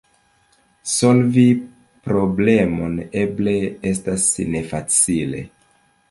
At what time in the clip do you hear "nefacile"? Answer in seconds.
4.55-5.43